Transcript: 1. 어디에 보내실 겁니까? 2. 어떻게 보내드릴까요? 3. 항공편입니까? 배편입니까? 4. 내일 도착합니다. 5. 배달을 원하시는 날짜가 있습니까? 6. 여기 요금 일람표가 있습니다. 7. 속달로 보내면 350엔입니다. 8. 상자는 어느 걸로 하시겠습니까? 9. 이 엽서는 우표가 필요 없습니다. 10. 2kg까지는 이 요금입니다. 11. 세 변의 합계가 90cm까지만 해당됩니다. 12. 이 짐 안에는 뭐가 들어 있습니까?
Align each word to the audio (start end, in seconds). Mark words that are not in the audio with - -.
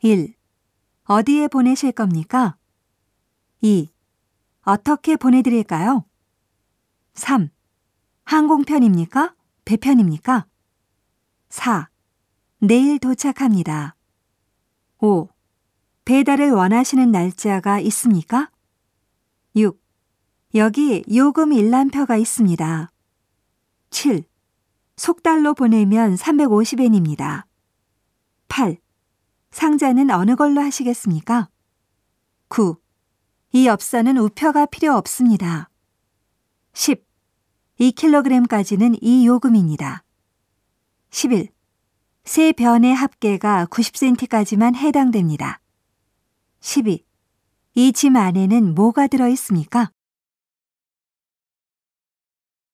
1. 0.00 0.32
어디에 1.06 1.48
보내실 1.48 1.90
겁니까? 1.90 2.56
2. 3.62 3.90
어떻게 4.62 5.16
보내드릴까요? 5.16 6.04
3. 7.14 7.50
항공편입니까? 8.22 9.34
배편입니까? 9.64 10.46
4. 11.48 11.88
내일 12.60 13.00
도착합니다. 13.00 13.96
5. 14.98 15.28
배달을 16.04 16.52
원하시는 16.52 17.10
날짜가 17.10 17.80
있습니까? 17.80 18.52
6. 19.56 19.82
여기 20.54 21.02
요금 21.12 21.52
일람표가 21.52 22.16
있습니다. 22.16 22.92
7. 23.90 24.22
속달로 24.96 25.54
보내면 25.54 26.14
350엔입니다. 26.14 27.46
8. 28.46 28.78
상자는 29.50 30.10
어느 30.10 30.36
걸로 30.36 30.60
하시겠습니까? 30.60 31.48
9. 32.48 32.76
이 33.52 33.66
엽서는 33.66 34.16
우표가 34.18 34.66
필요 34.66 34.94
없습니다. 34.94 35.68
10. 36.74 37.04
2kg까지는 37.80 38.98
이 39.00 39.26
요금입니다. 39.26 40.04
11. 41.10 41.48
세 42.24 42.52
변의 42.52 42.94
합계가 42.94 43.66
90cm까지만 43.70 44.76
해당됩니다. 44.76 45.60
12. 46.60 47.04
이 47.74 47.92
짐 47.92 48.16
안에는 48.16 48.74
뭐가 48.74 49.06
들어 49.06 49.28
있습니까? 49.28 49.90